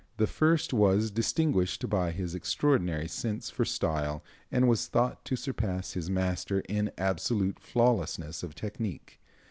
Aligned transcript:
The 0.17 0.25
first 0.25 0.73
was 0.73 1.11
distinguished 1.11 1.87
by 1.87 2.09
his 2.09 2.33
extraordinary 2.33 3.07
sense 3.07 3.51
for 3.51 3.65
style, 3.65 4.23
and 4.51 4.67
was 4.67 4.87
thought 4.87 5.23
to 5.25 5.35
surpass 5.35 5.93
his 5.93 6.09
master 6.09 6.61
in 6.61 6.89
absolute 6.97 7.59
flawlessness 7.59 8.41
of 8.41 8.55
technique. 8.55 9.19